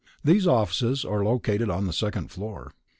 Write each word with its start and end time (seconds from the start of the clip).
Its 0.25 0.47
offices 0.47 1.05
are 1.05 1.23
located 1.23 1.69
on 1.69 1.85
the 1.85 1.93
second 1.93 2.31
floor. 2.31 2.73